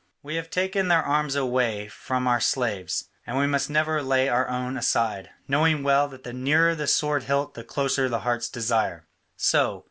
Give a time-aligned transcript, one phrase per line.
[0.23, 4.47] We have taken their arms away from our slaves, and we must never lay our
[4.49, 9.05] own aside, knowing well that the nearer the sword hilt the closer the heart's desire.
[9.37, 9.79] So.